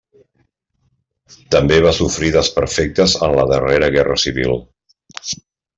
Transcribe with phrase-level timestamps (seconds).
[1.55, 4.63] També va sofrir desperfectes en la darrera guerra civil.